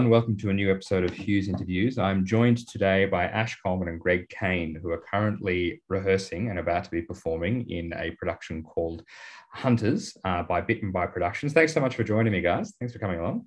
[0.00, 0.18] Hello, everyone.
[0.18, 1.98] Welcome to a new episode of Hughes Interviews.
[1.98, 6.84] I'm joined today by Ash Coleman and Greg Kane, who are currently rehearsing and about
[6.84, 9.04] to be performing in a production called
[9.52, 11.52] Hunters uh, by Bitten by Productions.
[11.52, 12.72] Thanks so much for joining me, guys.
[12.80, 13.44] Thanks for coming along.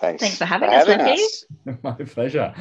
[0.00, 0.22] Thanks.
[0.22, 1.22] Thanks for having us, Ricky.
[1.22, 1.44] us.
[1.82, 2.54] My pleasure.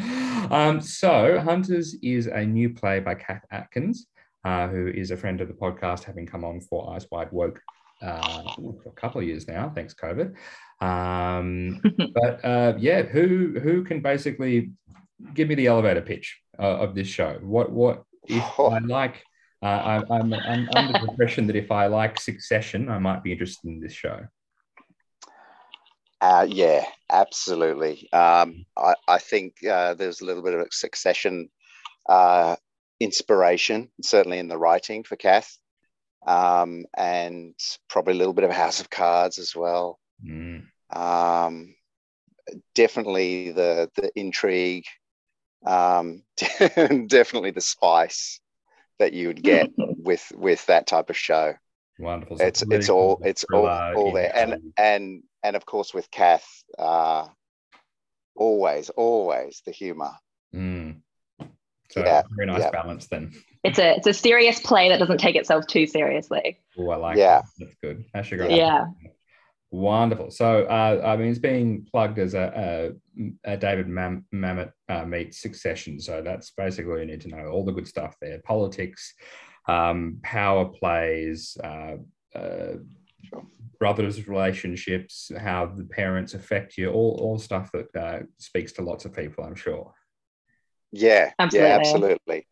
[0.51, 4.07] Um, so, Hunters is a new play by Kath Atkins,
[4.43, 7.61] uh, who is a friend of the podcast, having come on for Eyes Wide Woke
[8.01, 10.35] uh, for a couple of years now, thanks COVID.
[10.81, 11.81] Um,
[12.13, 14.71] but uh, yeah, who who can basically
[15.33, 17.39] give me the elevator pitch uh, of this show?
[17.41, 19.23] What what if I like?
[19.63, 19.67] Uh,
[20.09, 23.67] I, I'm, I'm under the impression that if I like Succession, I might be interested
[23.67, 24.21] in this show.
[26.19, 28.11] Uh, yeah, absolutely.
[28.11, 31.49] Um, I, I think uh, there's a little bit of a succession
[32.09, 32.55] uh,
[32.99, 35.57] inspiration, certainly in the writing for Kath,
[36.25, 37.55] um, and
[37.89, 39.99] probably a little bit of House of Cards as well.
[40.23, 40.65] Mm.
[40.93, 41.75] Um,
[42.75, 44.85] definitely the the intrigue,
[45.65, 46.23] um,
[47.07, 48.39] definitely the spice
[48.99, 51.53] that you would get with with that type of show.
[51.99, 52.37] Wonderful.
[52.37, 56.47] So It's it's all it's all, all there, and and and of course with Kath,
[56.77, 57.27] uh,
[58.35, 60.11] always always the humour.
[60.53, 61.01] Mm.
[61.91, 62.71] So Yeah, very nice yeah.
[62.71, 63.31] balance then.
[63.63, 66.59] It's a it's a serious play that doesn't take itself too seriously.
[66.77, 67.41] Oh, I like Yeah.
[67.41, 67.45] that.
[67.59, 68.05] That's good.
[68.15, 68.51] Actually, great.
[68.53, 68.85] Yeah.
[69.73, 70.31] Wonderful.
[70.31, 72.91] So, uh, I mean, it's being plugged as a,
[73.45, 75.99] a, a David Mam- Mamet uh, meets Succession.
[76.01, 79.13] So that's basically you need to know all the good stuff there: politics,
[79.69, 81.95] um, power plays, uh,
[82.35, 82.73] uh,
[83.23, 83.45] Sure.
[83.79, 89.05] brothers' relationships, how the parents affect you, all all stuff that uh, speaks to lots
[89.05, 89.43] of people.
[89.43, 89.93] I'm sure.
[90.91, 91.69] Yeah, Absolutely.
[91.69, 92.47] yeah, absolutely.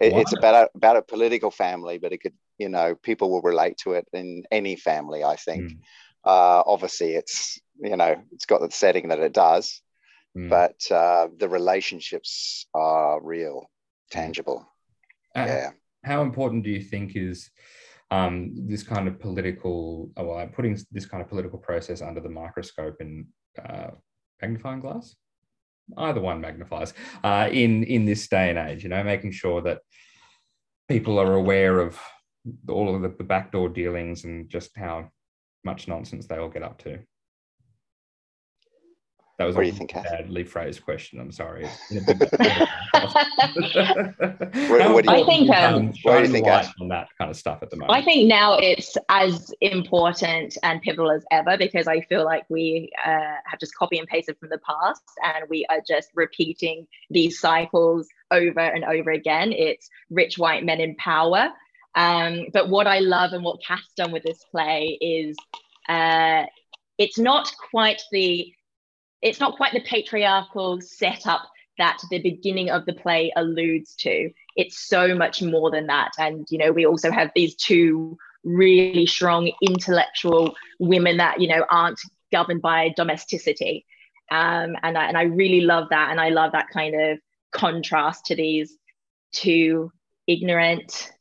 [0.00, 3.42] It, it's about a, about a political family, but it could, you know, people will
[3.42, 5.24] relate to it in any family.
[5.24, 5.70] I think.
[5.70, 5.78] Mm.
[6.24, 9.80] Uh, obviously, it's you know, it's got the setting that it does,
[10.36, 10.50] Mm.
[10.50, 13.70] but uh, the relationships are real,
[14.10, 14.66] tangible.
[15.36, 15.70] Uh, Yeah.
[16.02, 17.50] how important do you think is
[18.10, 22.28] um, this kind of political, oh, well, putting this kind of political process under the
[22.28, 23.26] microscope and
[23.64, 23.90] uh,
[24.42, 25.14] magnifying glass?
[25.96, 28.82] Either one magnifies uh, in in this day and age.
[28.82, 29.80] You know, making sure that
[30.88, 31.98] people are aware of
[32.68, 35.10] all of the, the backdoor dealings and just how
[35.64, 36.98] much nonsense they all get up to.
[39.38, 40.04] That was What a do you think, Kath?
[40.04, 41.18] badly phrased question.
[41.18, 41.66] I'm sorry.
[41.90, 42.30] It's been a big-
[44.70, 47.08] What- what do you- I think, um, um, what do you think, light on that
[47.18, 47.98] kind of stuff at the moment.
[47.98, 52.90] I think now it's as important and pivotal as ever because I feel like we
[53.04, 53.08] uh,
[53.46, 58.06] have just copy and pasted from the past and we are just repeating these cycles
[58.30, 59.52] over and over again.
[59.52, 61.50] It's rich white men in power.
[61.96, 65.36] Um, but what I love and what Kath's done with this play is
[65.88, 66.44] uh,
[66.98, 68.52] it's not quite the
[69.24, 71.40] it's not quite the patriarchal setup
[71.78, 74.30] that the beginning of the play alludes to.
[74.54, 76.12] It's so much more than that.
[76.18, 81.64] And you know we also have these two really strong intellectual women that you know
[81.70, 81.98] aren't
[82.30, 83.86] governed by domesticity.
[84.30, 86.10] Um, and, I, and i really love that.
[86.10, 87.18] And i love that kind of
[87.50, 88.76] contrast to these
[89.32, 89.90] two
[90.26, 91.12] ignorant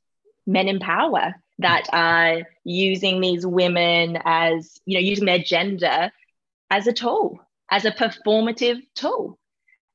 [0.46, 6.12] men in power that are using these women as you know using their gender
[6.70, 7.40] as a tool
[7.72, 9.40] as a performative tool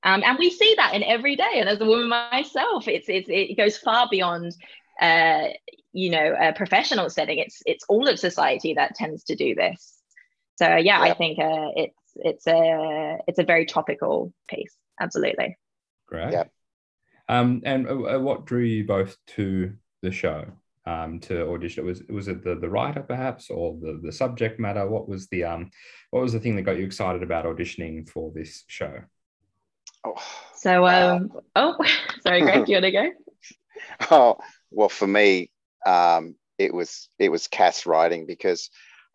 [0.04, 1.54] um, and we see that in every day.
[1.54, 4.54] And as a woman myself, it's, it's it goes far beyond,
[5.00, 5.48] uh,
[5.92, 7.38] you know, a professional setting.
[7.38, 9.94] It's it's all of society that tends to do this.
[10.56, 14.74] So yeah, I think uh, it's it's a it's a very topical piece.
[15.00, 15.58] Absolutely.
[16.06, 16.32] Great.
[16.32, 16.44] Yeah.
[17.28, 20.46] Um, and uh, uh, what drew you both to the show?
[20.88, 24.88] Um, to audition, was was it the the writer perhaps, or the the subject matter?
[24.88, 25.70] What was the um,
[26.12, 28.94] what was the thing that got you excited about auditioning for this show?
[30.04, 30.14] Oh,
[30.54, 31.16] So Wow.
[31.16, 31.76] um, oh,
[32.22, 33.10] sorry, Greg, do you want to go?
[34.10, 34.38] oh
[34.70, 35.50] well, for me,
[35.84, 38.70] um, it was it was Kath writing because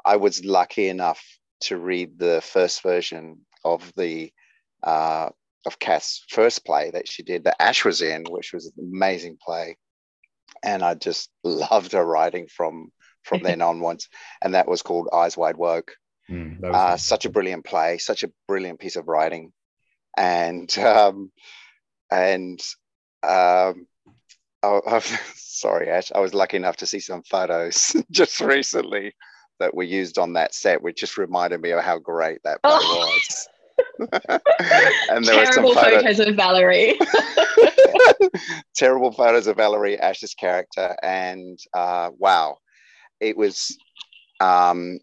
[0.06, 1.24] I was lucky enough
[1.62, 4.32] to read the first version of the
[4.84, 5.30] uh,
[5.66, 9.38] of Kath' first play that she did that Ash was in, which was an amazing
[9.44, 9.78] play,
[10.64, 12.90] and I just loved her writing from
[13.24, 14.10] from then onwards,
[14.42, 15.96] and that was called Eyes Wide Woke.
[16.30, 19.52] Mm, that was uh, such a brilliant play, such a brilliant piece of writing,
[20.18, 21.32] and um,
[22.12, 22.60] and
[23.24, 23.88] um,
[24.64, 25.02] oh, oh,
[25.36, 29.14] sorry, Ash, I was lucky enough to see some photos just recently
[29.60, 32.74] that were used on that set, which just reminded me of how great that play
[32.74, 33.08] Oh.
[33.08, 33.48] was.
[35.10, 37.00] And there were some Terrible photos, photos of Valerie.
[38.76, 42.58] terrible photos of Valerie Ash's character, and uh, wow,
[43.20, 43.78] it was,
[44.40, 45.00] um,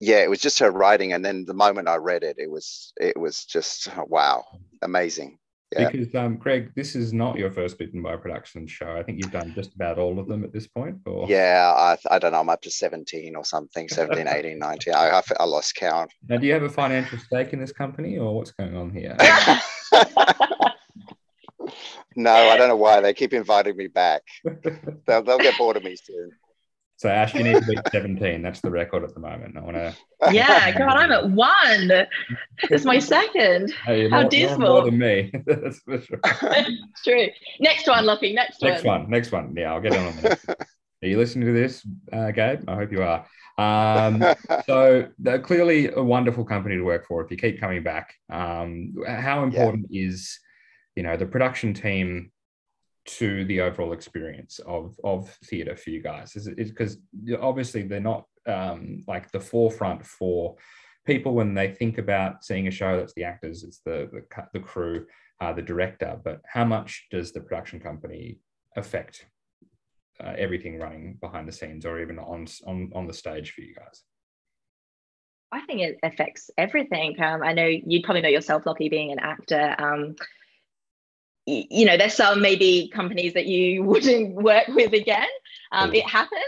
[0.00, 2.92] yeah, it was just her writing, and then the moment I read it, it was
[3.00, 4.44] it was just wow,
[4.82, 5.38] amazing.
[5.72, 5.90] Yeah.
[5.90, 8.96] Because um, Greg, this is not your first Bitten by Production show.
[8.96, 10.98] I think you've done just about all of them at this point.
[11.06, 11.26] Or?
[11.28, 12.40] Yeah, I, I don't know.
[12.40, 14.94] I'm up to 17 or something, 17, 18, 19.
[14.94, 16.12] I, I, I lost count.
[16.28, 19.16] Now, do you have a financial stake in this company or what's going on here?
[22.16, 23.00] no, I don't know why.
[23.00, 24.22] They keep inviting me back.
[25.06, 26.30] They'll, they'll get bored of me soon.
[26.98, 28.40] So Ash, you need to beat 17.
[28.40, 29.56] That's the record at the moment.
[29.58, 29.94] I want to.
[30.32, 32.06] Yeah, God, I'm at one.
[32.70, 33.70] It's my second.
[33.84, 34.58] Hey, How more, dismal.
[34.58, 35.30] More, more than me.
[35.46, 36.20] That's for sure.
[37.04, 37.26] true.
[37.60, 38.32] Next one, Lucky.
[38.32, 39.02] Next, next one.
[39.02, 39.10] one.
[39.10, 39.54] Next one.
[39.54, 40.40] Yeah, I'll get on that.
[41.02, 42.64] Are you listening to this, uh, Gabe?
[42.66, 43.26] I hope you are.
[43.58, 44.24] Um,
[44.64, 48.14] so they're clearly a wonderful company to work for if you keep coming back.
[48.30, 50.08] Um, how important yeah.
[50.08, 50.38] is,
[50.94, 52.30] you know, the production team
[53.06, 56.36] to the overall experience of of theatre for you guys?
[56.36, 56.98] Is it because
[57.40, 60.56] obviously they're not um, like the forefront for
[61.06, 62.96] people when they think about seeing a show.
[62.96, 65.06] That's the actors, it's the the, the crew,
[65.40, 66.18] uh, the director.
[66.22, 68.38] But how much does the production company
[68.76, 69.26] affect
[70.22, 73.74] uh, everything running behind the scenes, or even on on on the stage for you
[73.74, 74.02] guys?
[75.52, 77.20] I think it affects everything.
[77.22, 79.76] Um, I know you'd probably know yourself, Lockie, being an actor.
[79.78, 80.16] Um,
[81.46, 85.28] you know, there's some maybe companies that you wouldn't work with again.
[85.72, 86.42] Um, it happens.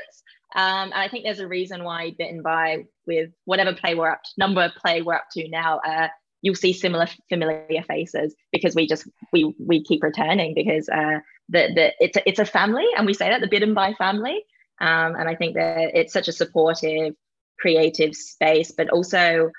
[0.54, 4.22] Um, and I think there's a reason why Bitten by with whatever play we're up
[4.22, 6.08] to, number of play we're up to now, uh,
[6.40, 11.18] you'll see similar familiar faces because we just we we keep returning because uh,
[11.48, 14.42] the the it's a, it's a family and we say that the Bitten by family.
[14.80, 17.14] Um, and I think that it's such a supportive,
[17.58, 19.50] creative space, but also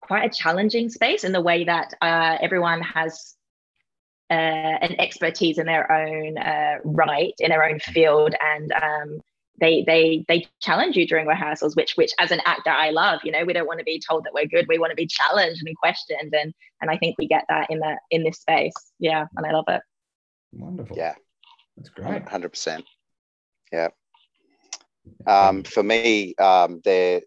[0.00, 3.34] quite a challenging space in the way that uh, everyone has
[4.30, 9.20] uh, an expertise in their own uh, right, in their own field, and um,
[9.60, 13.20] they they they challenge you during rehearsals, which which as an actor I love.
[13.24, 14.66] You know, we don't want to be told that we're good.
[14.68, 17.80] We want to be challenged and questioned, and and I think we get that in
[17.80, 18.74] that in this space.
[18.98, 19.82] Yeah, and I love it.
[20.52, 20.96] Wonderful.
[20.96, 21.14] Yeah,
[21.76, 22.28] that's great.
[22.28, 22.84] Hundred percent.
[23.72, 23.88] Yeah.
[25.26, 27.22] Um, for me, um, the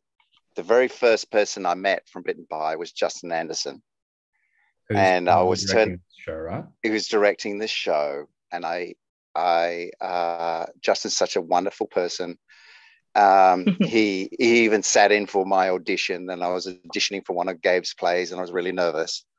[0.55, 3.81] the very first person I met from Bitten by was Justin Anderson.
[4.89, 5.99] Who's and I was turned.
[6.25, 6.63] Show, right?
[6.81, 8.95] He was directing this show, and I,
[9.35, 12.37] I, uh, Justin's such a wonderful person.
[13.13, 17.49] Um, he he even sat in for my audition, and I was auditioning for one
[17.49, 19.25] of Gabe's plays, and I was really nervous.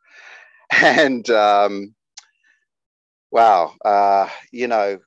[0.82, 1.94] And um,
[3.30, 4.98] wow, uh, you know,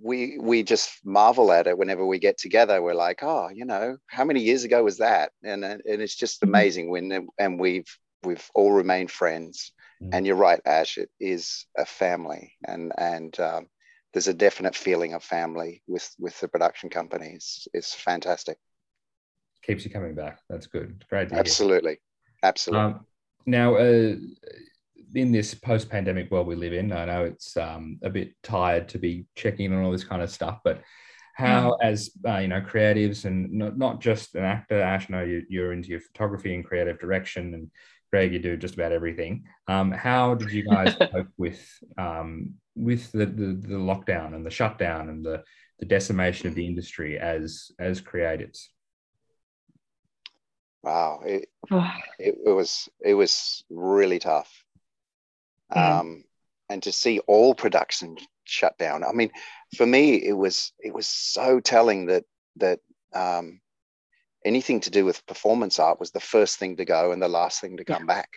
[0.00, 2.80] we we just marvel at it whenever we get together.
[2.80, 5.32] We're like, oh, you know, how many years ago was that?
[5.42, 6.50] And and it's just mm-hmm.
[6.50, 7.88] amazing when and we've
[8.22, 9.72] we've all remained friends.
[10.02, 10.10] Mm.
[10.12, 10.98] And you're right, Ash.
[10.98, 13.68] It is a family, and and um,
[14.12, 17.32] there's a definite feeling of family with with the production company.
[17.34, 18.58] It's, it's fantastic.
[19.62, 20.40] Keeps you coming back.
[20.48, 21.04] That's good.
[21.08, 21.32] Great.
[21.32, 21.98] Absolutely,
[22.42, 22.94] absolutely.
[22.94, 23.06] Um,
[23.46, 24.14] now, uh,
[25.14, 28.98] in this post-pandemic world we live in, I know it's um, a bit tired to
[28.98, 30.82] be checking on all this kind of stuff, but
[31.34, 31.76] how, mm.
[31.82, 35.72] as uh, you know, creatives and not, not just an actor, Ash, know you, you're
[35.72, 37.70] into your photography and creative direction and
[38.10, 39.44] Greg, you do just about everything.
[39.66, 41.60] Um, how did you guys cope with
[41.96, 45.42] um, with the, the, the lockdown and the shutdown and the
[45.78, 48.66] the decimation of the industry as as creatives?
[50.82, 51.48] Wow, it,
[52.18, 54.64] it, it was it was really tough.
[55.74, 56.00] Mm.
[56.00, 56.24] Um,
[56.70, 59.04] and to see all production shut down.
[59.04, 59.30] I mean,
[59.76, 62.24] for me, it was it was so telling that
[62.56, 62.80] that
[63.12, 63.60] um,
[64.48, 67.60] anything to do with performance art was the first thing to go and the last
[67.60, 68.14] thing to come yeah.
[68.14, 68.30] back.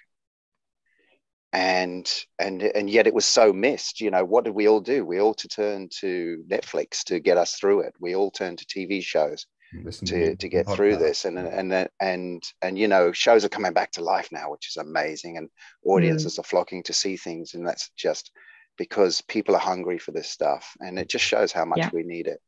[1.54, 5.04] And and and yet it was so missed you know what did we all do?
[5.06, 7.94] We all to turn to netflix to get us through it.
[8.00, 11.26] We all turned to tv shows Listen to, to, to get through this.
[11.26, 14.78] And and and and you know shows are coming back to life now which is
[14.78, 15.38] amazing.
[15.38, 15.50] And
[15.86, 16.40] audiences mm.
[16.40, 17.54] are flocking to see things.
[17.54, 18.32] And that's just
[18.78, 20.76] because people are hungry for this stuff.
[20.80, 21.90] And it just shows how much yeah.
[21.94, 22.40] we need it.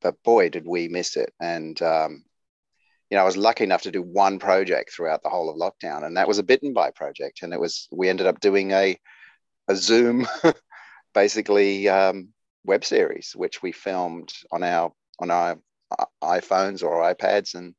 [0.00, 1.32] But boy did we miss it.
[1.40, 2.24] And um,
[3.10, 6.04] you know, I was lucky enough to do one project throughout the whole of lockdown,
[6.04, 7.42] and that was a bitten by project.
[7.42, 8.98] And it was we ended up doing a
[9.68, 10.26] a Zoom,
[11.14, 12.28] basically um,
[12.64, 15.58] web series, which we filmed on our on our
[15.98, 17.74] uh, iPhones or iPads, and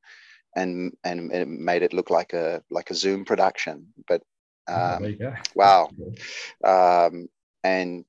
[0.55, 3.87] and and it made it look like a like a Zoom production.
[4.07, 4.23] But
[4.67, 5.89] oh, um, oh, wow,
[6.63, 7.27] um,
[7.63, 8.03] and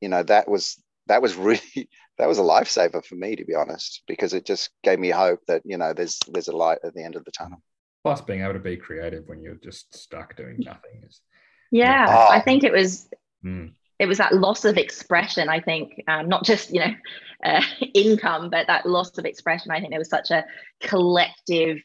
[0.00, 1.88] you know that was that was really
[2.20, 5.40] that was a lifesaver for me to be honest because it just gave me hope
[5.46, 7.62] that you know there's there's a light at the end of the tunnel
[8.02, 11.22] plus being able to be creative when you're just stuck doing nothing is
[11.70, 12.32] yeah oh.
[12.32, 13.08] i think it was
[13.44, 13.72] mm.
[13.98, 16.94] it was that loss of expression i think um, not just you know
[17.44, 17.62] uh,
[17.94, 20.44] income but that loss of expression i think there was such a
[20.80, 21.78] collective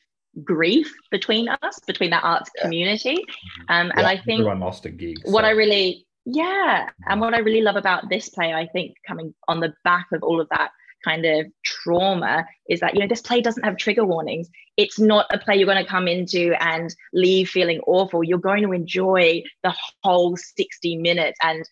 [0.43, 2.63] grief between us, between that arts yeah.
[2.63, 3.15] community.
[3.15, 3.61] Mm-hmm.
[3.69, 5.17] Um, and yeah, I think everyone lost a gig.
[5.23, 5.47] What so.
[5.47, 9.59] I really, yeah, and what I really love about this play, I think, coming on
[9.59, 10.71] the back of all of that
[11.03, 14.49] kind of trauma is that you know this play doesn't have trigger warnings.
[14.75, 18.23] It's not a play you're going to come into and leave feeling awful.
[18.23, 21.63] You're going to enjoy the whole 60 minutes and,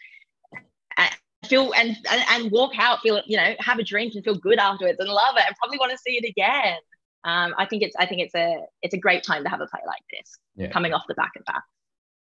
[0.97, 1.11] and
[1.47, 4.59] feel and, and and walk out feel you know have a drink and feel good
[4.59, 6.77] afterwards and love it and probably want to see it again.
[7.25, 9.67] Um, i think it's i think it's a it's a great time to have a
[9.67, 10.67] play like this yeah.
[10.67, 11.61] coming off the back of that.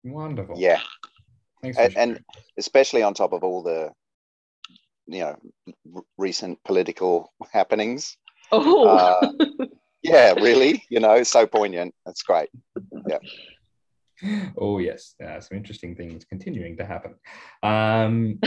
[0.03, 0.55] Wonderful.
[0.59, 0.79] Yeah
[1.63, 2.19] and, and
[2.57, 3.91] especially on top of all the
[5.07, 5.35] you know
[5.95, 8.17] r- recent political happenings.
[8.51, 9.31] Oh, uh,
[10.03, 11.93] yeah, really, you know, so poignant.
[12.05, 12.49] That's great.
[13.07, 13.19] Yeah.
[14.57, 17.15] Oh yes, uh, some interesting things continuing to happen.
[17.63, 18.39] Um,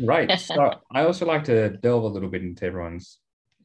[0.00, 0.30] right.
[0.38, 3.18] So I also like to delve a little bit into everyone's,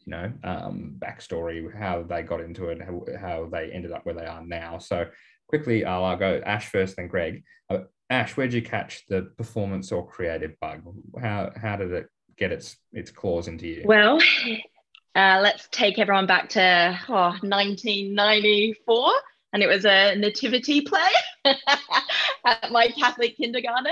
[0.07, 4.15] you know, um, backstory, how they got into it, how, how they ended up where
[4.15, 4.77] they are now.
[4.77, 5.05] So
[5.47, 7.43] quickly, I'll, I'll go Ash first, then Greg.
[7.69, 10.81] Uh, Ash, where'd you catch the performance or creative bug?
[11.21, 13.81] How how did it get its its claws into you?
[13.83, 14.17] Well,
[15.15, 19.11] uh, let's take everyone back to oh, 1994,
[19.51, 21.09] and it was a nativity play
[22.45, 23.91] at my Catholic kindergarten.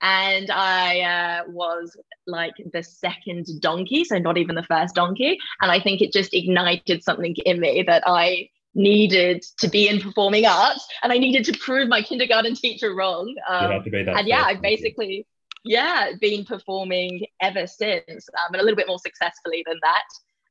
[0.00, 5.38] And I uh, was like the second donkey, so not even the first donkey.
[5.60, 10.00] And I think it just ignited something in me that I needed to be in
[10.00, 13.34] performing arts and I needed to prove my kindergarten teacher wrong.
[13.48, 15.26] Um, and yeah, I basically,
[15.64, 20.04] yeah, been performing ever since, um, and a little bit more successfully than that.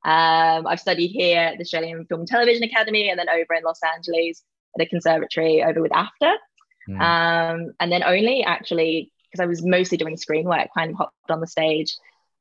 [0.04, 3.64] Um, I've studied here at the Australian Film and Television Academy, and then over in
[3.64, 4.44] Los Angeles
[4.78, 6.34] at a conservatory over with AFTA.
[6.90, 7.02] Mm.
[7.02, 11.32] Um, and then only actually because I was mostly doing screen work, kind of hopped
[11.32, 11.96] on the stage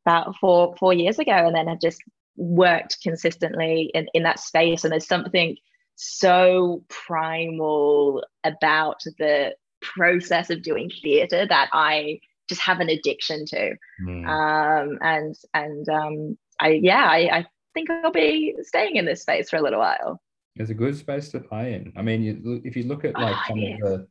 [0.04, 2.00] about four four years ago, and then have just
[2.36, 4.84] worked consistently in, in that space.
[4.84, 5.56] And there's something
[5.96, 13.76] so primal about the process of doing theatre that I just have an addiction to.
[14.02, 14.26] Mm.
[14.28, 19.50] Um, and and um, I yeah, I, I think I'll be staying in this space
[19.50, 20.20] for a little while.
[20.56, 21.92] It's a good space to play in.
[21.96, 24.06] I mean, you, if you look at like some of the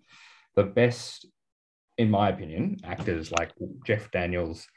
[0.56, 1.26] the best,
[1.98, 3.52] in my opinion, actors like
[3.86, 4.68] Jeff Daniels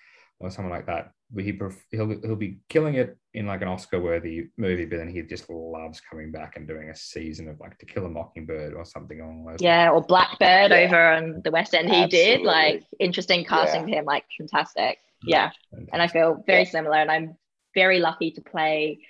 [0.40, 1.58] or someone like that, he
[1.90, 5.50] he'll he'll be killing it in like an Oscar worthy movie, but then he just
[5.50, 9.20] loves coming back and doing a season of like To Kill a Mockingbird or something
[9.20, 9.60] along those.
[9.60, 10.86] Yeah, or Blackbird yeah.
[10.86, 11.88] over on the West End.
[11.88, 12.36] He Absolutely.
[12.36, 13.96] did like interesting casting yeah.
[13.96, 14.98] him, like fantastic.
[15.24, 15.90] Yeah, fantastic.
[15.92, 16.70] and I feel very yeah.
[16.70, 17.36] similar, and I'm
[17.74, 19.00] very lucky to play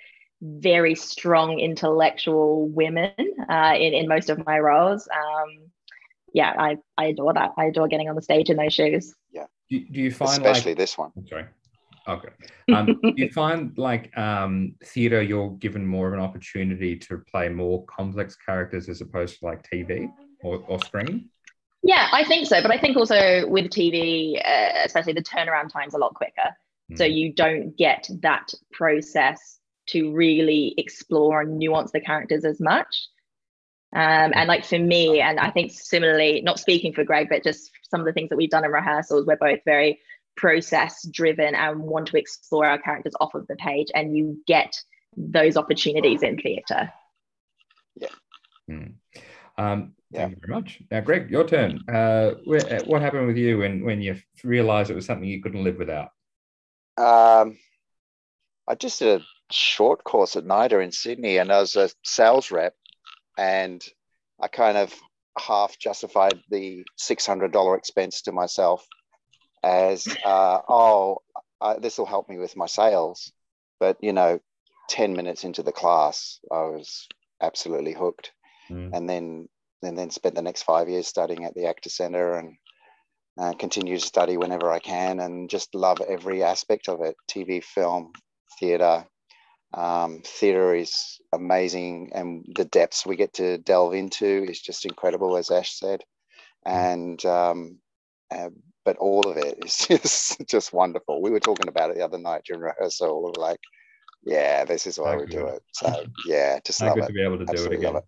[0.41, 3.13] very strong intellectual women
[3.49, 5.07] uh, in in most of my roles.
[5.07, 5.71] Um,
[6.33, 7.51] yeah, I I adore that.
[7.57, 9.13] I adore getting on the stage in those shoes.
[9.31, 9.45] Yeah.
[9.69, 11.11] Do, do you find especially like, this one?
[11.27, 11.45] sorry.
[12.07, 12.29] Okay.
[12.73, 17.85] Um, you find like um, theatre, you're given more of an opportunity to play more
[17.85, 20.09] complex characters as opposed to like TV
[20.43, 21.29] or, or screen?
[21.83, 22.61] Yeah, I think so.
[22.61, 26.55] But I think also with TV, uh, especially the turnaround time's a lot quicker.
[26.91, 26.97] Mm.
[26.97, 29.59] So you don't get that process
[29.89, 32.87] to really explore and nuance the characters as much.
[33.91, 37.71] Um, and like for me, and I think similarly, not speaking for Greg, but just
[37.89, 39.99] some of the things that we've done in rehearsals, we're both very
[40.39, 44.73] process driven and want to explore our characters off of the page and you get
[45.17, 46.89] those opportunities in theatre
[47.97, 48.07] yeah
[48.69, 48.93] mm.
[49.57, 50.21] um, yeah.
[50.21, 50.81] Thank you very much.
[50.89, 51.87] Now, Greg, your turn.
[51.87, 55.63] Uh, where, what happened with you when, when you realized it was something you couldn't
[55.63, 56.09] live without?
[56.97, 57.59] Um,
[58.67, 62.49] I just did a short course at NIDA in Sydney and I was a sales
[62.49, 62.73] rep
[63.39, 63.81] and
[64.41, 64.93] I kind of
[65.37, 68.85] half justified the $600 expense to myself
[69.63, 71.19] as uh, oh
[71.79, 73.31] this will help me with my sales.
[73.79, 74.39] But you know
[74.89, 77.07] 10 minutes into the class i was
[77.41, 78.31] absolutely hooked.
[78.69, 78.89] Mm.
[78.93, 79.49] and then
[79.81, 82.55] and then spent the next five years studying at the actor center and
[83.39, 87.15] uh, continue to study whenever i can and just love every aspect of it.
[87.31, 88.11] Tv film
[88.59, 89.05] theater
[89.73, 95.37] um, theater is amazing and the depths we get to delve into is just incredible
[95.37, 96.03] as ash said
[96.67, 96.73] mm.
[96.73, 97.77] and um,
[98.31, 98.49] uh,
[98.85, 101.21] but all of it is just just wonderful.
[101.21, 103.23] We were talking about it the other night during rehearsal.
[103.23, 103.59] We were like,
[104.23, 105.61] yeah, this is why we do it.
[105.73, 107.07] So yeah, just love good it.
[107.07, 107.95] to be able to Absolutely do it again.
[107.97, 108.03] It.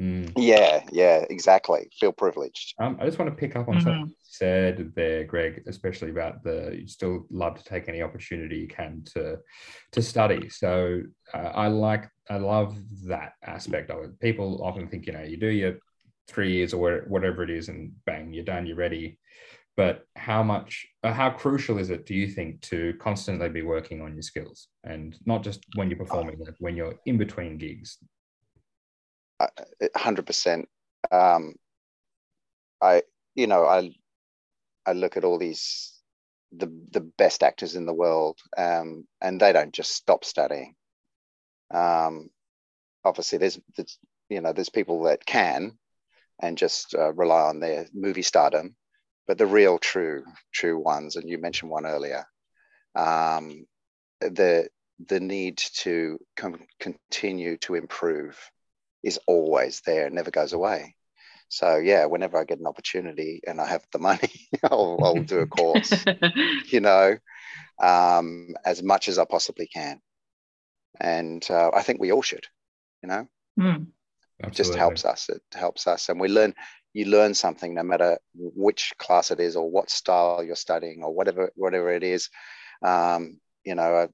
[0.00, 0.32] Mm.
[0.36, 1.88] Yeah, yeah, exactly.
[1.98, 2.74] Feel privileged.
[2.80, 3.84] Um, I just want to pick up on mm-hmm.
[3.84, 8.56] something you said there, Greg, especially about the you still love to take any opportunity
[8.56, 9.38] you can to
[9.92, 10.48] to study.
[10.48, 14.20] So uh, I like, I love that aspect of it.
[14.20, 15.76] People often think, you know, you do your
[16.26, 19.18] three years or whatever it is, and bang, you're done, you're ready
[19.76, 24.00] but how much uh, how crucial is it do you think to constantly be working
[24.02, 27.98] on your skills and not just when you're performing like when you're in between gigs
[29.96, 30.68] hundred percent.
[31.10, 31.54] Um,
[32.80, 33.02] I,
[33.34, 33.90] you know, I,
[34.86, 35.92] I look at all these
[36.56, 40.74] the the best actors in the world, um, and they don't just stop studying.
[41.72, 42.30] Um,
[43.04, 43.98] obviously, there's, there's
[44.28, 45.78] you know there's people that can,
[46.40, 48.76] and just uh, rely on their movie stardom,
[49.26, 52.24] but the real true true ones, and you mentioned one earlier,
[52.94, 53.64] um,
[54.20, 54.68] the
[55.08, 58.38] the need to com- continue to improve
[59.04, 60.94] is always there, and never goes away.
[61.48, 64.32] So yeah, whenever I get an opportunity and I have the money,
[64.64, 66.04] I'll, I'll do a course.
[66.66, 67.16] you know,
[67.80, 70.00] um, as much as I possibly can,
[71.00, 72.46] and uh, I think we all should.
[73.02, 73.28] You know,
[73.60, 73.86] mm.
[74.40, 75.28] it just helps us.
[75.28, 76.54] It helps us, and we learn.
[76.92, 81.12] You learn something no matter which class it is or what style you're studying or
[81.12, 82.30] whatever whatever it is.
[82.82, 84.08] Um, you know,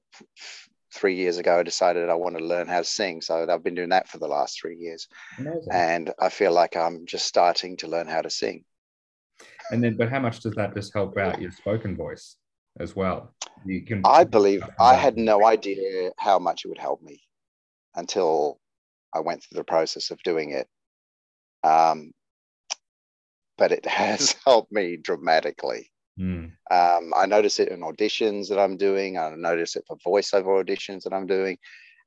[0.93, 3.21] three years ago, I decided I wanted to learn how to sing.
[3.21, 5.07] So I've been doing that for the last three years.
[5.37, 5.71] Amazing.
[5.71, 8.63] And I feel like I'm just starting to learn how to sing.
[9.71, 12.35] And then, but how much does that just help out your spoken voice
[12.79, 13.33] as well?
[13.65, 14.01] You can.
[14.05, 17.21] I believe I had no idea how much it would help me
[17.95, 18.59] until
[19.13, 20.67] I went through the process of doing it.
[21.63, 22.11] Um,
[23.57, 25.90] but it has helped me dramatically.
[26.19, 26.51] Mm.
[26.69, 29.17] Um, I notice it in auditions that I'm doing.
[29.17, 31.57] I notice it for voiceover auditions that I'm doing,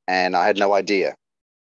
[0.06, 1.16] and I had no idea.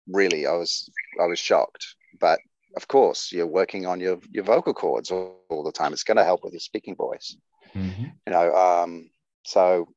[0.08, 1.94] Really, I was I was shocked.
[2.20, 2.40] But
[2.76, 5.92] of course, you're working on your your vocal cords all, all the time.
[5.92, 7.36] It's going to help with your speaking voice.
[7.74, 8.04] Mm-hmm.
[8.26, 9.10] You know, um,
[9.44, 9.88] so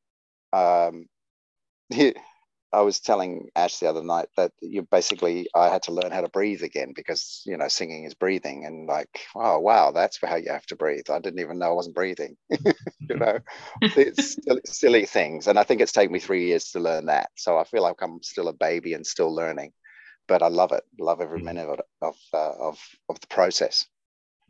[0.54, 1.08] um,
[2.76, 6.20] I was telling Ash the other night that you basically I had to learn how
[6.20, 10.36] to breathe again because you know singing is breathing and like oh wow that's how
[10.36, 11.10] you have to breathe.
[11.10, 12.36] I didn't even know I wasn't breathing.
[12.50, 13.40] you know,
[13.82, 17.30] it's silly things, and I think it's taken me three years to learn that.
[17.38, 19.72] So I feel like I'm still a baby and still learning,
[20.28, 20.84] but I love it.
[21.00, 21.46] Love every mm.
[21.46, 23.86] minute of of uh, of, of the process.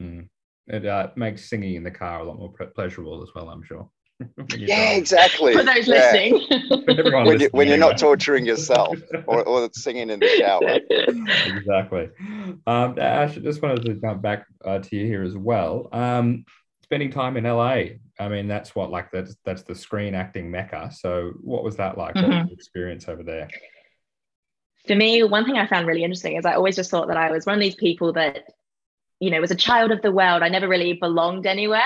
[0.01, 0.29] Mm.
[0.67, 3.49] It uh, makes singing in the car a lot more pleasurable as well.
[3.49, 3.87] I'm sure.
[4.57, 5.53] yeah, exactly.
[5.53, 6.11] For those yeah.
[6.11, 7.25] listening.
[7.25, 8.97] when, you, when you're not torturing yourself
[9.27, 10.79] or, or singing in the shower.
[11.57, 12.09] exactly.
[12.65, 15.89] Um, Ash, I just wanted to jump back uh, to you here as well.
[15.91, 16.45] Um,
[16.83, 20.91] spending time in LA, I mean, that's what, like, that's, that's the screen acting mecca.
[20.93, 22.15] So, what was that like?
[22.15, 22.31] Mm-hmm.
[22.31, 23.49] What was the experience over there?
[24.87, 27.31] For me, one thing I found really interesting is I always just thought that I
[27.31, 28.43] was one of these people that,
[29.19, 30.43] you know, was a child of the world.
[30.43, 31.81] I never really belonged anywhere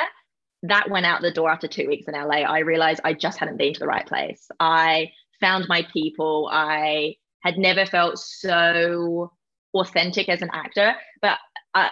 [0.64, 2.42] that went out the door after two weeks in LA.
[2.42, 4.50] I realized I just hadn't been to the right place.
[4.60, 6.50] I found my people.
[6.52, 9.32] I had never felt so
[9.74, 11.38] authentic as an actor, but
[11.74, 11.90] uh,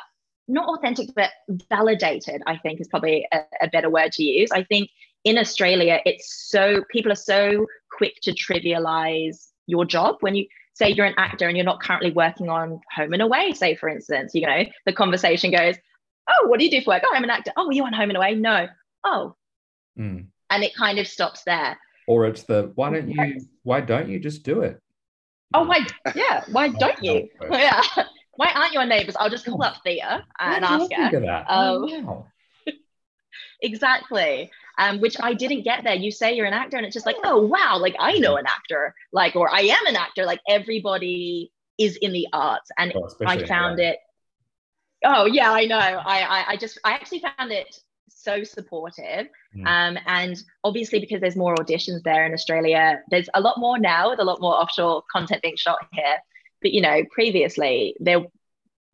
[0.48, 1.32] not authentic, but
[1.70, 4.52] validated, I think is probably a, a better word to use.
[4.52, 4.90] I think
[5.24, 10.90] in Australia, it's so, people are so quick to trivialize your job when you say
[10.90, 14.34] you're an actor and you're not currently working on home and away say for instance
[14.36, 15.76] you know the conversation goes
[16.30, 17.04] oh, what do you do for work?
[17.06, 17.52] Oh, I'm an actor.
[17.58, 18.36] Oh, you on Home and Away?
[18.36, 18.68] No.
[19.04, 19.36] Oh.
[19.98, 20.28] Mm.
[20.50, 21.78] And it kind of stops there.
[22.08, 24.82] Or it's the why don't you why don't you just do it?
[25.54, 25.86] Oh why
[26.16, 27.28] yeah, why don't you?
[27.52, 27.82] yeah.
[28.36, 29.16] Why aren't you on neighbors?
[29.20, 31.16] I'll just call up Thea and ask her.
[31.28, 32.28] Um, oh, wow.
[33.62, 34.52] exactly.
[34.78, 35.96] Um, which I didn't get there.
[35.96, 38.46] You say you're an actor, and it's just like, oh wow, like I know an
[38.46, 40.24] actor, like or I am an actor.
[40.24, 43.98] Like everybody is in the arts, and well, I found it
[45.04, 45.78] Oh yeah, I know.
[45.78, 47.76] I, I, I just I actually found it
[48.08, 49.28] so supportive.
[49.56, 49.68] Mm.
[49.68, 54.10] Um, and obviously because there's more auditions there in Australia, there's a lot more now
[54.10, 56.18] with a lot more offshore content being shot here.
[56.62, 58.26] But you know, previously there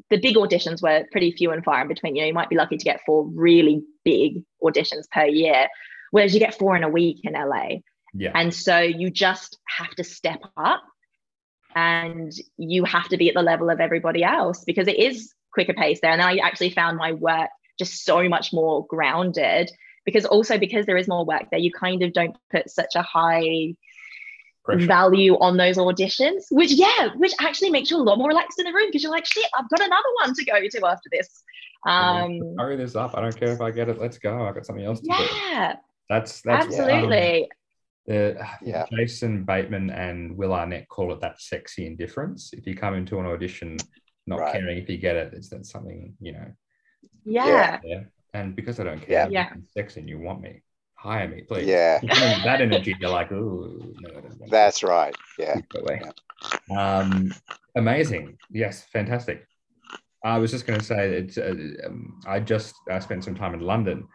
[0.09, 2.15] the big auditions were pretty few and far in between.
[2.15, 5.67] You know, you might be lucky to get four really big auditions per year,
[6.11, 7.77] whereas you get four in a week in LA.
[8.13, 8.31] Yeah.
[8.35, 10.83] And so you just have to step up
[11.75, 15.73] and you have to be at the level of everybody else because it is quicker
[15.73, 16.11] pace there.
[16.11, 19.71] And I actually found my work just so much more grounded
[20.05, 23.01] because also because there is more work there, you kind of don't put such a
[23.01, 23.75] high
[24.65, 24.85] Pressure.
[24.85, 28.65] value on those auditions, which yeah, which actually makes you a lot more relaxed in
[28.65, 31.43] the room because you're like, shit, I've got another one to go to after this.
[31.85, 33.15] Um, hurry this up.
[33.15, 33.99] I don't care if I get it.
[33.99, 34.45] Let's go.
[34.45, 35.23] I've got something else to yeah, do.
[35.35, 35.75] Yeah.
[36.09, 37.43] That's that's absolutely.
[37.43, 37.47] Um,
[38.05, 38.85] the, yeah.
[38.93, 42.51] Jason Bateman and Will Arnett call it that sexy indifference.
[42.53, 43.77] If you come into an audition
[44.27, 44.53] not right.
[44.53, 45.33] caring if you get it.
[45.33, 46.47] It's that something, you know.
[47.25, 47.79] Yeah.
[47.83, 48.03] yeah.
[48.33, 49.49] And because I don't care, yeah.
[49.51, 50.63] I'm sexy and you want me,
[50.95, 51.67] hire me, please.
[51.67, 51.99] Yeah.
[52.43, 55.15] that energy, you're like, ooh, no, That's right.
[55.37, 55.59] Yeah.
[55.89, 56.77] yeah.
[56.77, 57.33] Um,
[57.75, 58.37] amazing.
[58.51, 59.45] Yes, fantastic.
[60.25, 63.53] I was just going to say that uh, um, I just I spent some time
[63.53, 64.07] in London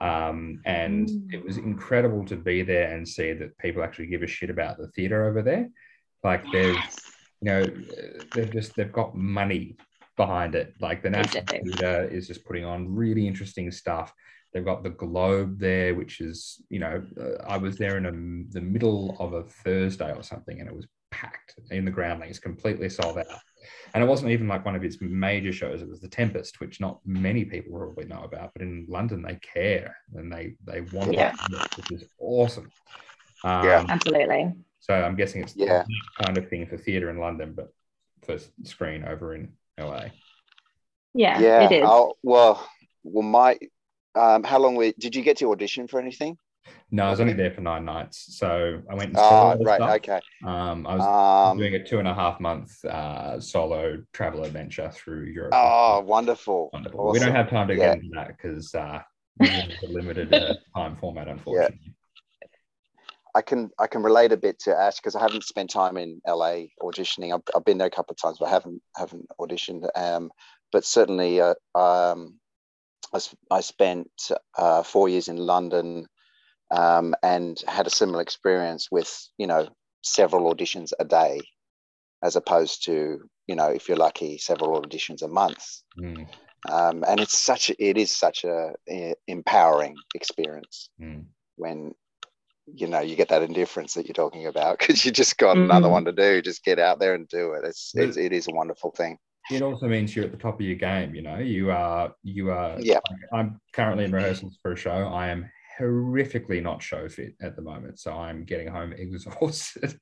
[0.00, 1.34] um, and mm.
[1.34, 4.78] it was incredible to be there and see that people actually give a shit about
[4.78, 5.68] the theatre over there.
[6.22, 6.52] Like yes.
[6.52, 6.76] there's
[7.40, 7.64] you know,
[8.34, 9.76] they've just they've got money
[10.16, 10.74] behind it.
[10.80, 14.12] Like the National Theatre is just putting on really interesting stuff.
[14.52, 18.54] They've got the Globe there, which is, you know, uh, I was there in a,
[18.54, 22.88] the middle of a Thursday or something, and it was packed in the groundlings, completely
[22.88, 23.26] sold out.
[23.92, 25.82] And it wasn't even like one of its major shows.
[25.82, 29.36] It was The Tempest, which not many people probably know about, but in London they
[29.36, 31.34] care and they they want yeah.
[31.50, 32.70] it, which is awesome.
[33.44, 34.52] Um, yeah, absolutely.
[34.86, 35.84] So I'm guessing it's yeah.
[36.22, 37.72] kind of thing for theatre in London, but
[38.24, 40.06] for screen over in LA.
[41.12, 41.64] Yeah, yeah.
[41.64, 41.84] it is.
[41.84, 42.64] I'll, well,
[43.02, 43.58] well, my
[44.14, 46.38] um, how long were, did you get to audition for anything?
[46.92, 48.36] No, I was only there for nine nights.
[48.38, 49.96] So I went and oh, right, stuff.
[49.96, 50.20] okay.
[50.44, 54.90] Um, I was um, doing a two and a half month uh, solo travel adventure
[54.92, 55.52] through Europe.
[55.52, 56.70] Oh, wonderful.
[56.72, 57.00] wonderful.
[57.00, 57.12] Awesome.
[57.12, 57.94] We don't have time to yeah.
[57.94, 59.00] get into that because uh,
[59.40, 61.80] it's a limited uh, time format, unfortunately.
[61.82, 61.92] Yeah.
[63.36, 66.22] I can I can relate a bit to Ash because I haven't spent time in
[66.26, 67.34] LA auditioning.
[67.34, 69.86] I've, I've, been there a couple of times, but I haven't haven't auditioned.
[69.94, 70.30] Um,
[70.72, 72.40] but certainly, uh, um,
[73.12, 73.20] I,
[73.50, 74.10] I spent
[74.56, 76.06] uh, four years in London
[76.70, 79.68] um, and had a similar experience with you know
[80.02, 81.42] several auditions a day,
[82.22, 85.62] as opposed to you know if you're lucky several auditions a month.
[86.00, 86.26] Mm.
[86.70, 91.26] Um, and it's such a, it is such a, a empowering experience mm.
[91.56, 91.92] when
[92.66, 95.64] you know you get that indifference that you're talking about because you just got mm.
[95.64, 97.64] another one to do just get out there and do it.
[97.64, 99.18] It's, it's it is a wonderful thing.
[99.50, 102.50] it also means you're at the top of your game you know you are you
[102.50, 103.00] are yeah.
[103.32, 105.08] I'm currently in rehearsals for a show.
[105.08, 105.48] I am
[105.78, 109.98] horrifically not show fit at the moment, so I'm getting home exhausted.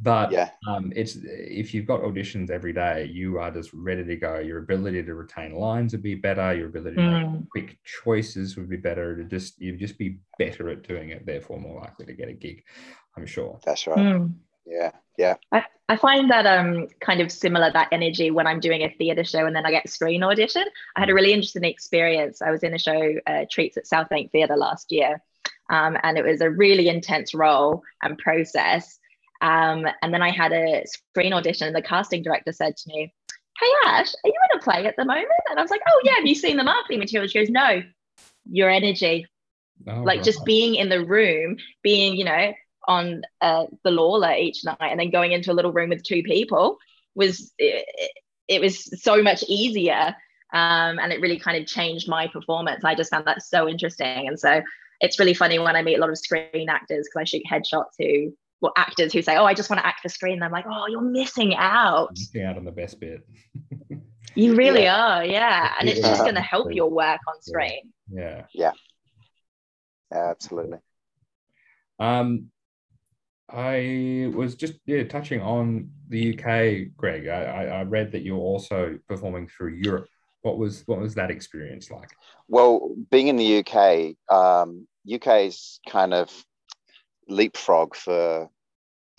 [0.00, 0.50] but yeah.
[0.68, 4.38] um, it's if you've got auditions every day, you are just ready to go.
[4.38, 6.54] Your ability to retain lines would be better.
[6.54, 7.32] Your ability to mm.
[7.32, 9.16] make quick choices would be better.
[9.16, 11.26] To just you'd just be better at doing it.
[11.26, 12.64] Therefore, more likely to get a gig.
[13.16, 13.60] I'm sure.
[13.64, 13.98] That's right.
[13.98, 14.34] Mm.
[14.64, 15.36] Yeah, yeah.
[15.50, 19.24] I, I find that um kind of similar that energy when I'm doing a theatre
[19.24, 20.64] show and then I get screen audition.
[20.96, 22.40] I had a really interesting experience.
[22.40, 25.22] I was in a show uh, Treats at South Bank Theatre last year,
[25.70, 28.98] um, and it was a really intense role and process.
[29.40, 33.12] Um, and then I had a screen audition, and the casting director said to me,
[33.60, 36.00] "Hey Ash, are you in a play at the moment?" And I was like, "Oh
[36.04, 37.82] yeah, have you seen the marketing material?" She goes, "No,
[38.50, 39.26] your energy."
[39.86, 42.52] Oh, like just being in the room, being, you know,
[42.88, 46.22] on uh, the Lawler each night and then going into a little room with two
[46.22, 46.78] people
[47.14, 47.86] was it,
[48.48, 50.14] it was so much easier
[50.52, 52.84] um, and it really kind of changed my performance.
[52.84, 54.28] I just found that so interesting.
[54.28, 54.62] And so
[55.02, 57.92] it's really funny when i meet a lot of screen actors because i shoot headshots
[57.98, 60.52] who well actors who say oh i just want to act for screen and i'm
[60.52, 62.10] like oh you're missing out.
[62.12, 63.20] Missing out on the best bit.
[64.34, 65.18] You really yeah.
[65.18, 65.74] are yeah.
[65.78, 67.92] And it's just going to help your work on screen.
[68.10, 68.72] Yeah yeah,
[70.10, 70.30] yeah.
[70.30, 70.78] Absolutely.
[71.98, 72.51] Um
[73.52, 77.28] I was just yeah touching on the UK, Greg.
[77.28, 80.08] I, I read that you're also performing through Europe.
[80.40, 82.10] What was what was that experience like?
[82.48, 86.30] Well, being in the UK, um, UK's kind of
[87.28, 88.48] leapfrog for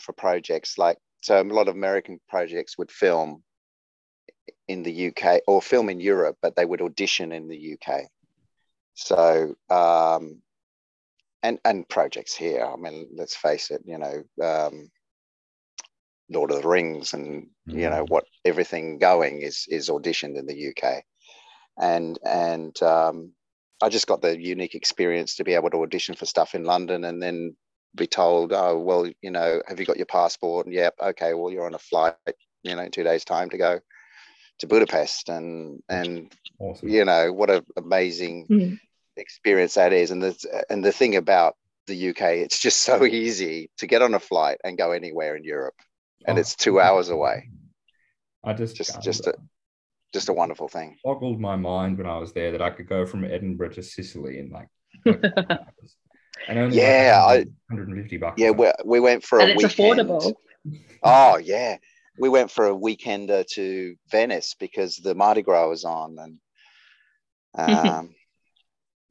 [0.01, 0.77] for projects.
[0.77, 3.43] Like so, a lot of American projects would film
[4.67, 8.03] in the UK or film in Europe, but they would audition in the UK.
[8.95, 10.41] So um,
[11.43, 12.65] and and projects here.
[12.65, 14.89] I mean, let's face it, you know, um,
[16.29, 17.77] Lord of the Rings and mm-hmm.
[17.77, 18.09] you know mm.
[18.09, 21.03] what everything going is is auditioned in the UK,
[21.77, 23.33] and and um,
[23.81, 27.03] I just got the unique experience to be able to audition for stuff in London
[27.03, 27.55] and then
[27.93, 30.65] be told, oh well, you know, have you got your passport?
[30.65, 32.15] And yep, okay, well you're on a flight,
[32.63, 33.79] you know, in two days time to go
[34.59, 36.87] to Budapest, and and awesome.
[36.87, 38.47] you know what an amazing.
[38.49, 38.75] Mm-hmm
[39.17, 40.11] experience that is.
[40.11, 41.55] And the and the thing about
[41.87, 45.43] the UK, it's just so easy to get on a flight and go anywhere in
[45.43, 45.75] Europe,
[46.25, 46.41] and oh.
[46.41, 47.49] it's two hours away.
[48.43, 49.33] I just just just a
[50.13, 50.97] just a wonderful thing.
[51.03, 54.39] Boggled my mind when I was there that I could go from Edinburgh to Sicily
[54.39, 54.67] in like.
[55.05, 58.39] and only yeah, like 150 bucks.
[58.39, 60.09] Yeah, we, we went for and a it's weekend.
[60.09, 60.33] affordable.
[61.05, 61.75] Oh yeah,
[62.17, 66.39] we went for a weekender to Venice because the Mardi Gras was on, and
[67.55, 68.15] um,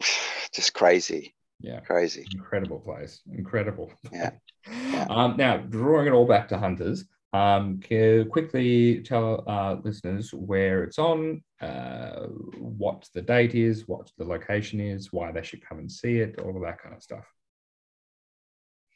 [0.54, 1.34] just crazy.
[1.60, 1.80] Yeah.
[1.80, 2.26] Crazy.
[2.32, 3.20] Incredible place.
[3.32, 3.92] Incredible.
[4.12, 4.30] Yeah.
[4.66, 5.06] yeah.
[5.10, 10.84] Um, now, drawing it all back to Hunters, um, can you quickly tell listeners where
[10.84, 12.26] it's on, uh,
[12.58, 16.38] what the date is, what the location is, why they should come and see it,
[16.40, 17.24] all of that kind of stuff.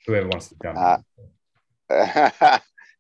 [0.07, 0.99] Whoever wants to jump uh,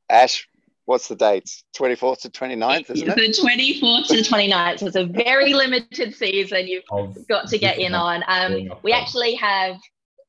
[0.08, 0.48] Ash,
[0.86, 1.64] what's the dates?
[1.76, 3.14] 24th to 29th, isn't it?
[3.14, 4.78] The 24th to 29th.
[4.78, 6.84] So it's a very limited season you've
[7.28, 8.24] got to get in on.
[8.26, 9.76] Um, we actually have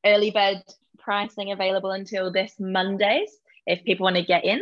[0.05, 0.57] early bird
[0.99, 3.31] pricing available until this Mondays
[3.65, 4.61] if people want to get in.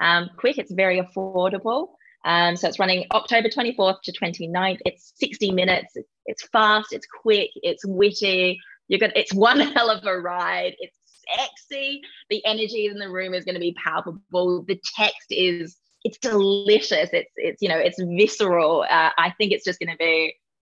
[0.00, 1.88] Um, quick, it's very affordable.
[2.24, 4.78] Um, so it's running October 24th to 29th.
[4.86, 5.96] It's 60 minutes.
[6.26, 6.92] It's fast.
[6.92, 7.50] It's quick.
[7.56, 8.58] It's witty.
[8.88, 9.12] You're gonna.
[9.14, 10.74] It's one hell of a ride.
[10.78, 10.96] It's
[11.38, 12.02] sexy.
[12.30, 14.64] The energy in the room is going to be palpable.
[14.64, 15.76] The text is.
[16.04, 17.10] It's delicious.
[17.12, 17.30] It's.
[17.36, 17.62] It's.
[17.62, 17.78] You know.
[17.78, 18.82] It's visceral.
[18.82, 20.34] Uh, I think it's just going to be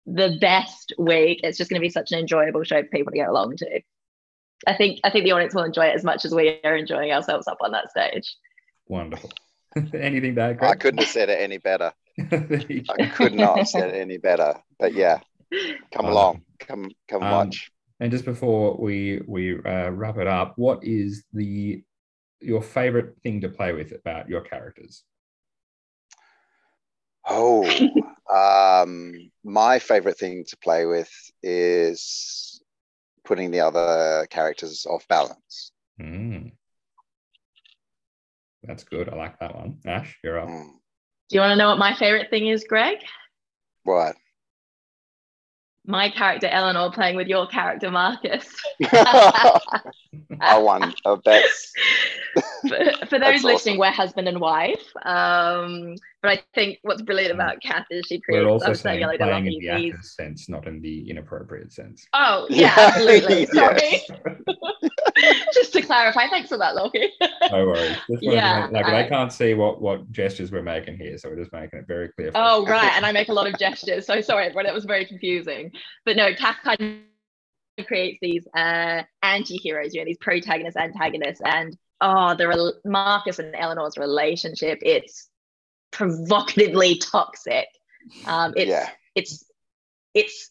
[0.06, 1.40] the best week.
[1.42, 3.80] It's just going to be such an enjoyable show for people to get along to.
[4.66, 5.00] I think.
[5.04, 7.58] I think the audience will enjoy it as much as we are enjoying ourselves up
[7.60, 8.34] on that stage.
[8.88, 9.30] Wonderful.
[9.94, 10.62] Anything to add?
[10.62, 11.92] I couldn't have said it any better.
[12.18, 14.54] I could not have said it any better.
[14.78, 15.20] But yeah,
[15.92, 17.70] come along, come come um, watch.
[18.00, 21.82] And just before we we uh, wrap it up, what is the
[22.40, 25.02] your favorite thing to play with about your characters?
[27.28, 27.64] Oh,
[28.32, 31.10] um, my favorite thing to play with
[31.42, 32.60] is
[33.24, 35.72] putting the other characters off balance.
[36.00, 36.52] Mm.
[38.62, 39.08] That's good.
[39.08, 39.78] I like that one.
[39.86, 40.48] Ash, you're up.
[40.48, 40.70] Mm.
[41.28, 42.98] Do you want to know what my favorite thing is, Greg?
[43.82, 44.16] What?
[45.86, 48.46] My character Eleanor playing with your character Marcus.
[50.40, 50.94] I won.
[51.04, 51.72] Oh, that's
[52.68, 53.78] for, for those listening, awesome.
[53.78, 54.84] we're husband and wife.
[55.02, 57.36] Um, but I think what's brilliant mm.
[57.36, 58.44] about Kath is she creates.
[58.44, 62.06] We're also saying playing in the active sense, not in the inappropriate sense.
[62.12, 63.46] Oh yeah, absolutely.
[63.46, 64.02] Sorry.
[65.54, 67.10] Just to clarify, thanks for that, Loki.
[67.50, 67.96] no worries.
[68.20, 71.52] yeah, like I, they can't see what what gestures we're making here, so we're just
[71.52, 72.32] making it very clear.
[72.34, 74.06] oh right, and I make a lot of gestures.
[74.06, 74.66] So sorry, everyone.
[74.66, 75.72] It was very confusing.
[76.04, 77.00] But no, Kath kind
[77.78, 83.54] of creates these uh, anti-heroes, you know, these protagonists, antagonists, and oh, the Marcus and
[83.54, 85.28] Eleanor's relationship, it's
[85.96, 87.66] provocatively toxic.
[88.26, 88.90] Um, it's yeah.
[89.14, 89.44] it's
[90.14, 90.50] it's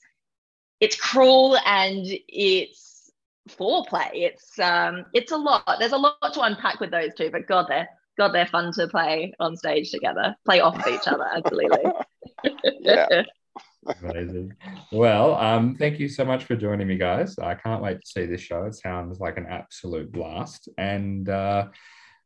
[0.80, 3.12] it's cruel and it's
[3.50, 4.10] foreplay.
[4.14, 5.64] It's um it's a lot.
[5.80, 8.88] There's a lot to unpack with those two, but God, they're God, they're fun to
[8.88, 11.28] play on stage together, play off of each other.
[11.36, 11.84] Absolutely.
[12.82, 13.24] yeah.
[14.02, 14.54] Amazing.
[14.92, 17.38] Well, um, thank you so much for joining me, guys.
[17.38, 18.64] I can't wait to see this show.
[18.64, 20.70] It sounds like an absolute blast.
[20.78, 21.68] And uh,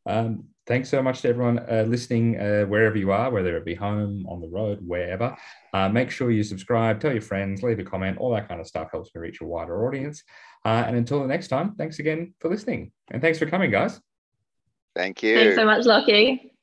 [0.09, 3.75] um, thanks so much to everyone uh, listening uh, wherever you are, whether it be
[3.75, 5.35] home, on the road, wherever.
[5.73, 8.17] Uh, make sure you subscribe, tell your friends, leave a comment.
[8.17, 10.23] All that kind of stuff helps me reach a wider audience.
[10.65, 12.91] Uh, and until the next time, thanks again for listening.
[13.11, 13.99] And thanks for coming, guys.
[14.95, 15.35] Thank you.
[15.35, 16.53] Thanks so much, Lockie.